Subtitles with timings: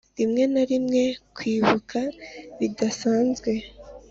[0.17, 1.03] rimwe na rimwe,
[1.35, 1.99] kwibuka
[2.57, 3.51] bidasanzwe-